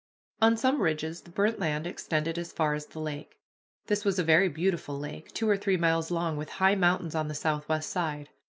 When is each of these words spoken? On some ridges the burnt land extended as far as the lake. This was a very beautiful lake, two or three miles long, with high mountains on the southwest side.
On 0.41 0.57
some 0.57 0.81
ridges 0.81 1.21
the 1.21 1.29
burnt 1.29 1.59
land 1.59 1.85
extended 1.85 2.39
as 2.39 2.51
far 2.51 2.73
as 2.73 2.87
the 2.87 2.99
lake. 2.99 3.37
This 3.85 4.03
was 4.03 4.17
a 4.17 4.23
very 4.23 4.49
beautiful 4.49 4.97
lake, 4.97 5.31
two 5.31 5.47
or 5.47 5.57
three 5.57 5.77
miles 5.77 6.09
long, 6.09 6.37
with 6.37 6.49
high 6.57 6.73
mountains 6.73 7.13
on 7.13 7.27
the 7.27 7.35
southwest 7.35 7.91
side. 7.91 8.29